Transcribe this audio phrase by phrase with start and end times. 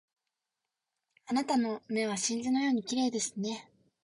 [1.27, 3.69] あなたの目は真珠のように綺麗ですね